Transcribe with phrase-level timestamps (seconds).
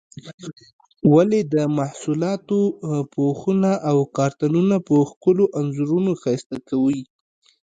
[1.13, 2.59] ولې د محصولاتو
[3.13, 7.01] پوښونه او کارتنونه په ښکلو انځورونو ښایسته کوي؟